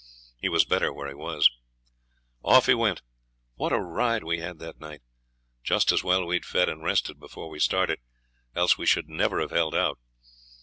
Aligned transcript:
He 0.39 0.49
was 0.49 0.65
better 0.65 0.91
where 0.91 1.07
he 1.07 1.13
was. 1.13 1.47
Off 2.43 2.67
we 2.67 2.73
went; 2.73 3.03
what 3.53 3.71
a 3.71 3.77
ride 3.79 4.23
we 4.23 4.39
had 4.39 4.57
that 4.57 4.79
night! 4.79 5.01
Just 5.61 5.91
as 5.91 6.03
well 6.03 6.25
we'd 6.25 6.43
fed 6.43 6.69
and 6.69 6.81
rested 6.83 7.19
before 7.19 7.51
we 7.51 7.59
started, 7.59 7.99
else 8.55 8.79
we 8.79 8.87
should 8.87 9.07
never 9.09 9.39
have 9.41 9.51
held 9.51 9.75
out. 9.75 9.99